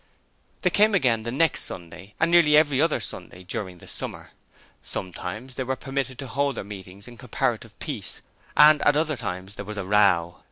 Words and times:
They 0.63 0.71
came 0.71 0.95
again 0.95 1.21
the 1.21 1.31
next 1.31 1.61
Sunday 1.61 2.15
and 2.19 2.31
nearly 2.31 2.57
every 2.57 2.81
other 2.81 2.99
Sunday 2.99 3.43
during 3.43 3.77
the 3.77 3.87
summer: 3.87 4.31
sometimes 4.81 5.53
they 5.53 5.63
were 5.63 5.75
permitted 5.75 6.17
to 6.17 6.27
hold 6.27 6.55
their 6.57 6.63
meeting 6.63 7.03
in 7.05 7.17
comparative 7.17 7.77
peace 7.77 8.23
and 8.57 8.81
at 8.81 8.97
other 8.97 9.15
times 9.15 9.53
there 9.53 9.65
was 9.65 9.77
a 9.77 9.85
row. 9.85 10.39